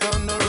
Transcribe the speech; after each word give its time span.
don't 0.00 0.24
know 0.26 0.39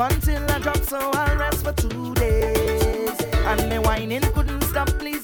until 0.00 0.50
I 0.50 0.58
drop, 0.58 0.78
so 0.78 0.98
I'll 1.12 1.36
rest 1.36 1.64
for 1.64 1.72
two 1.72 2.14
days. 2.14 3.20
And 3.44 3.70
the 3.70 3.80
whining 3.84 4.22
couldn't 4.32 4.62
stop, 4.62 4.88
please 4.98 5.22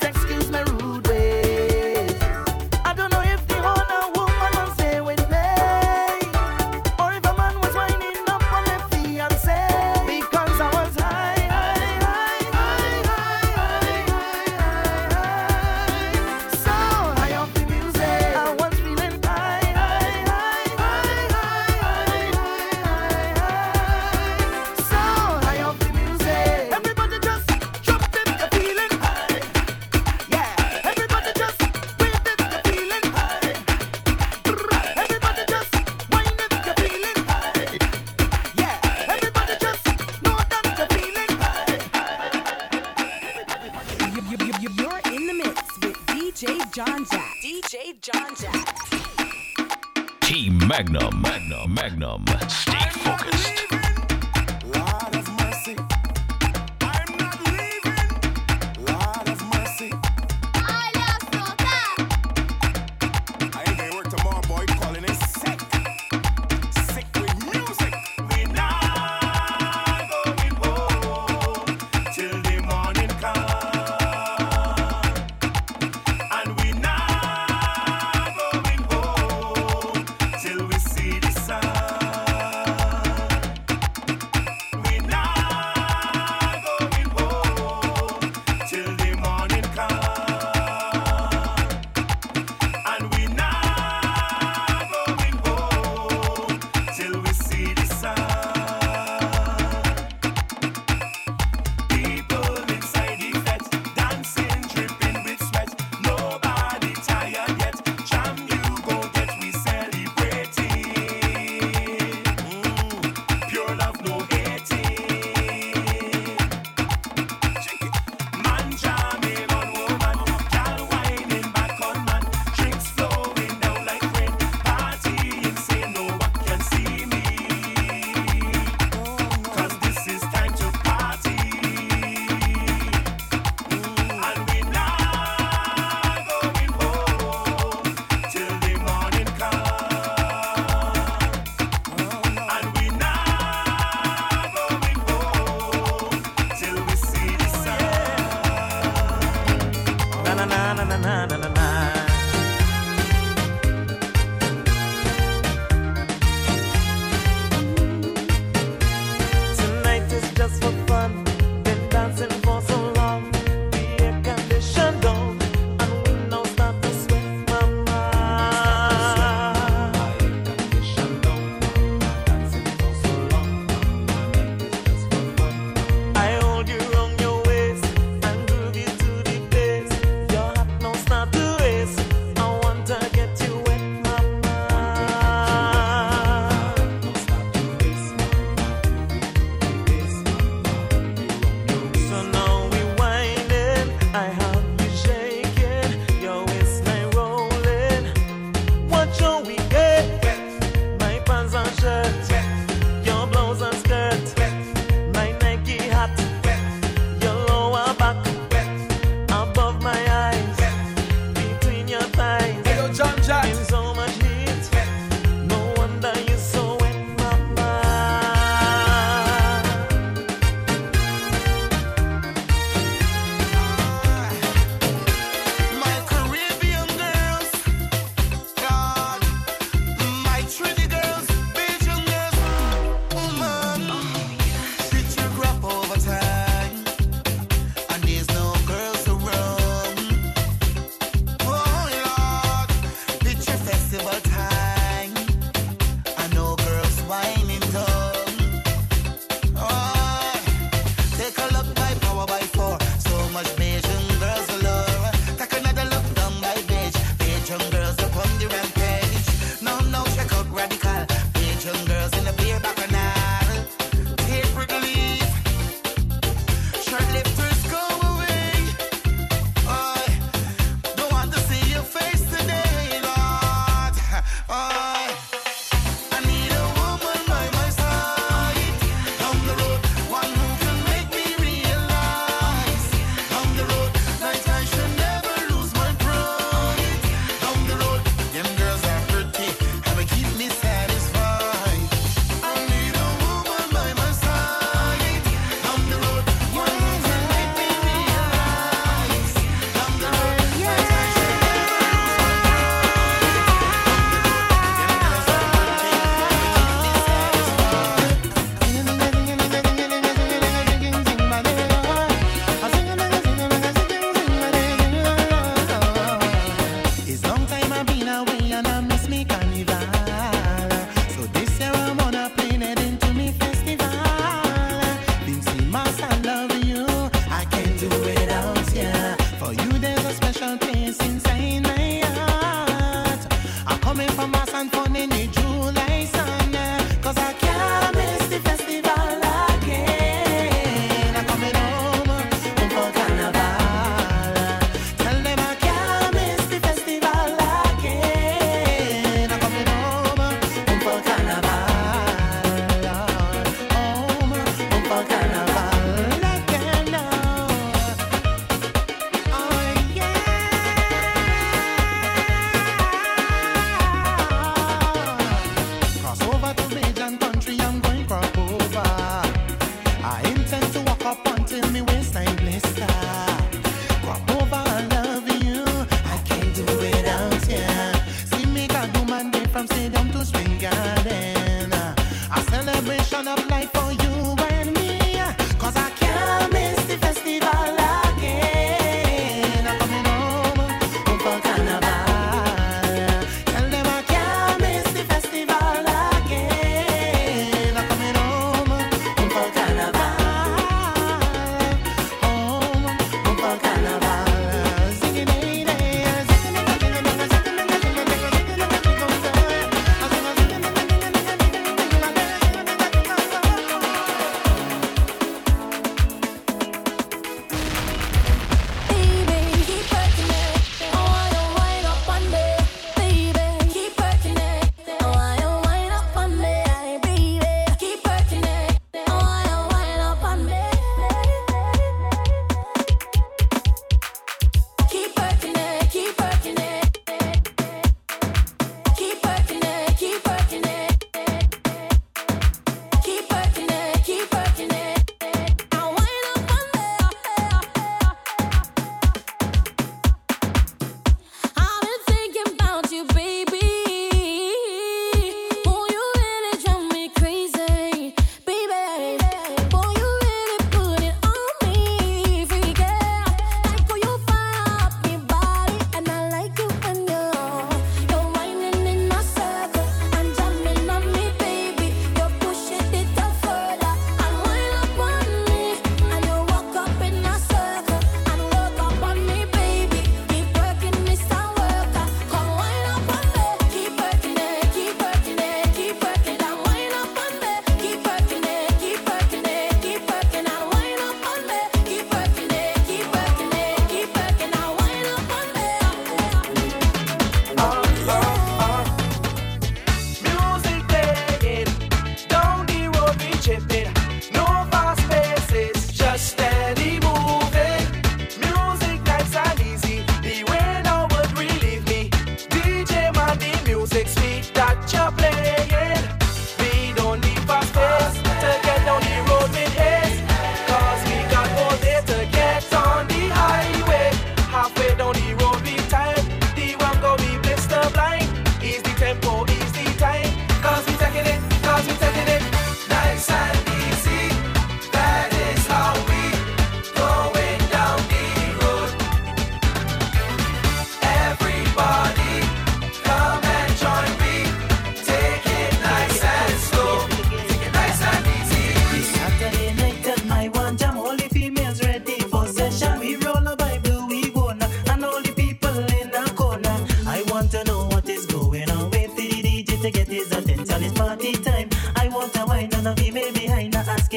Magnum. 50.51 51.21
Magnum. 51.21 51.75
Magnum. 51.75 52.25
Stay 52.49 52.89
focused. 52.91 53.88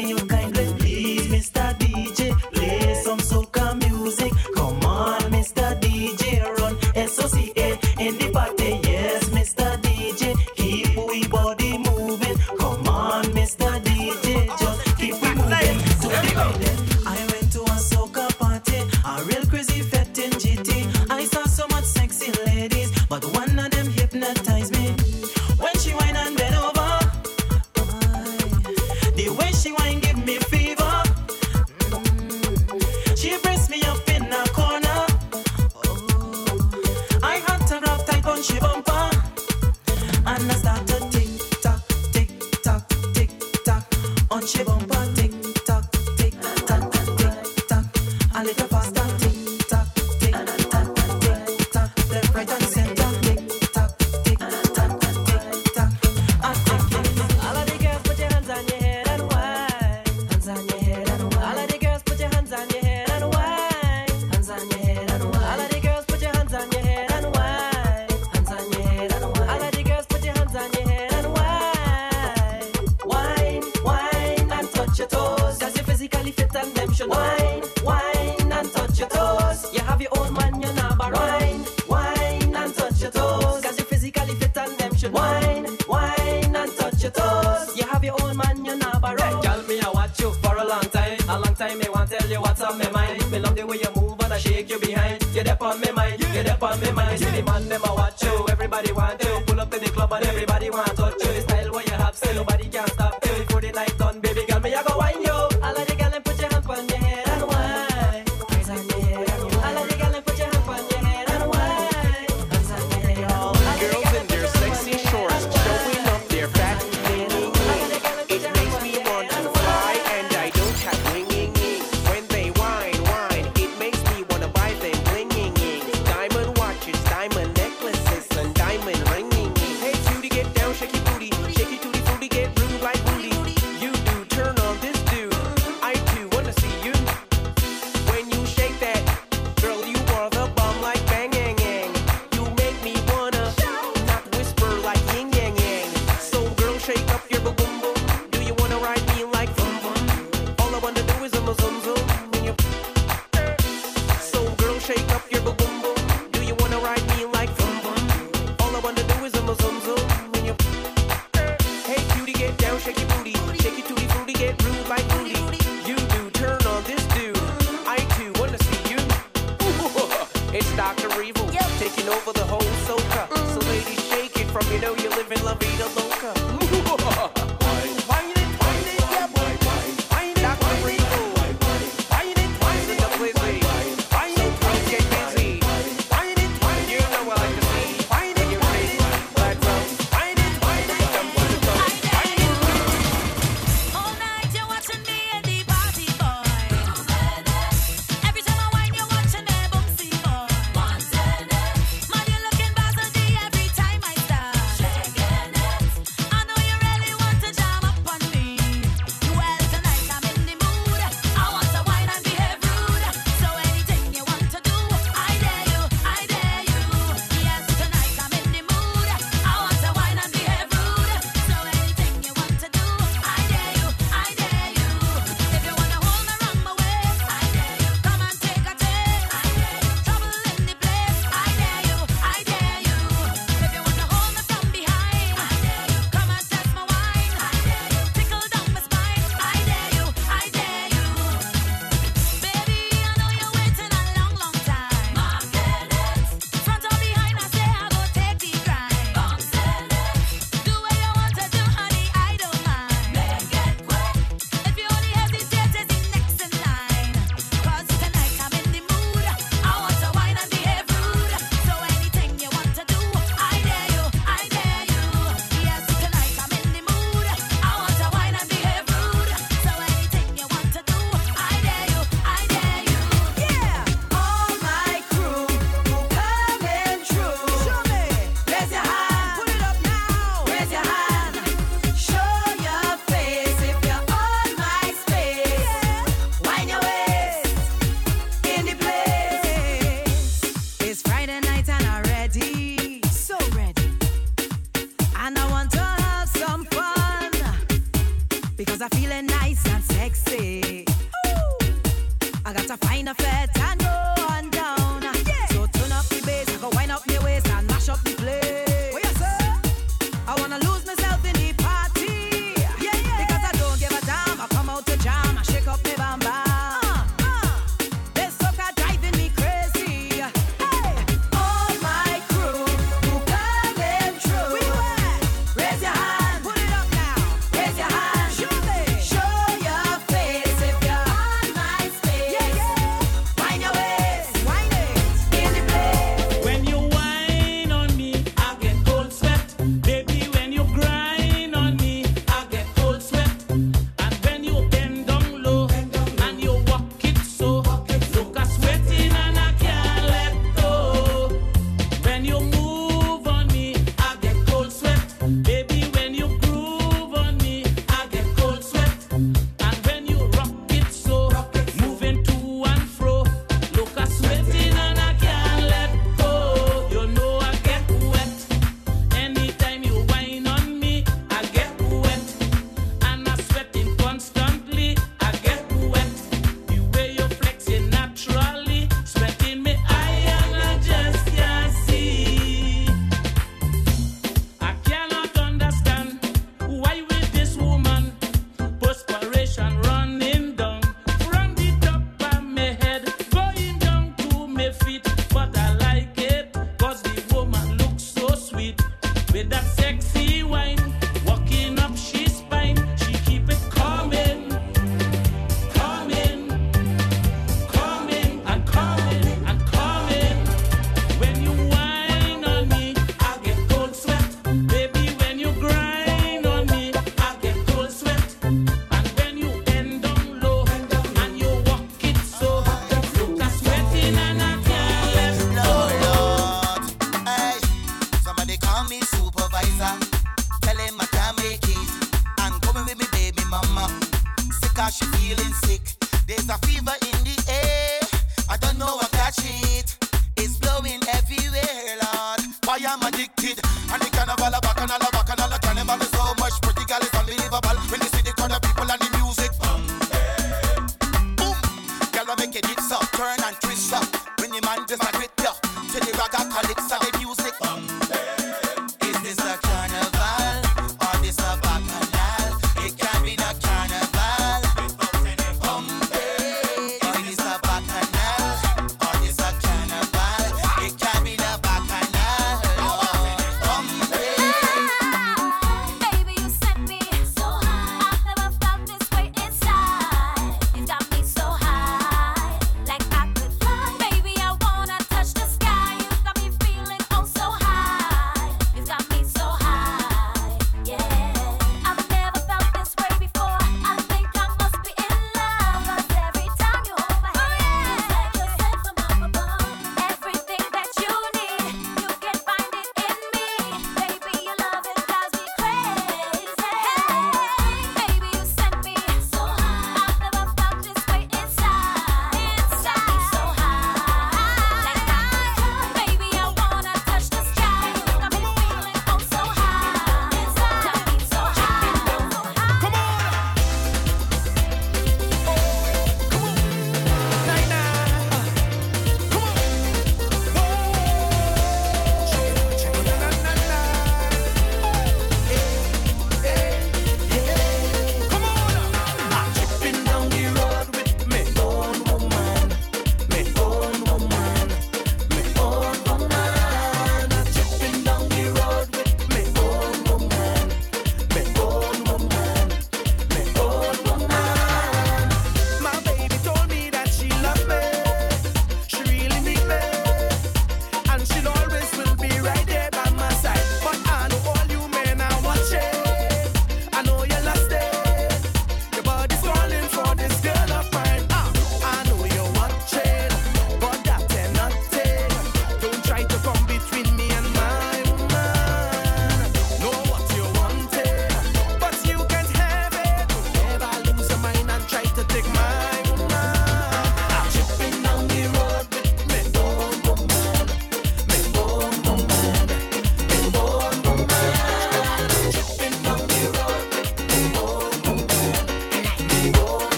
Behind, 0.00 0.29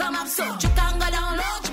come 0.00 0.14
up 0.14 0.26
so 0.26 0.44
you 0.44 0.68
can 0.74 0.98
go 0.98 1.10
down 1.10 1.36
low. 1.36 1.69